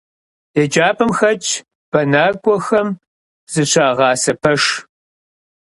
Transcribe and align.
ЕджапӀэм 0.61 1.11
хэтщ 1.17 1.47
бэнакӀуэхэм 1.91 2.87
зыщагъасэ 3.51 4.33
пэш. 4.41 4.63